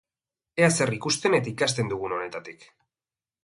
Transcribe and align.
Ea 0.61 0.69
zer 0.77 0.93
ikusten 0.97 1.37
eta 1.41 1.53
ikasten 1.53 1.95
dugun 1.95 2.19
honetatik! 2.19 2.69